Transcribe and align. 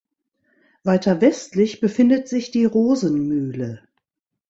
Weiter 0.83 1.21
westlich 1.21 1.79
befindet 1.79 2.27
sich 2.27 2.49
die 2.49 2.65
Rosenmühle. 2.65 3.87